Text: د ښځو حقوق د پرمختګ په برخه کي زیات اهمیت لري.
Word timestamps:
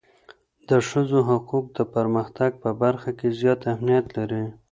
د 0.69 0.71
ښځو 0.89 1.19
حقوق 1.29 1.65
د 1.77 1.79
پرمختګ 1.95 2.51
په 2.63 2.69
برخه 2.81 3.09
کي 3.19 3.27
زیات 3.39 3.59
اهمیت 3.73 4.05
لري. 4.17 4.43